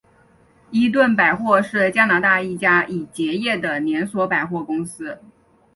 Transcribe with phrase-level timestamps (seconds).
[0.71, 5.21] 伊顿百货是加拿大一家已结业的连锁百货公司。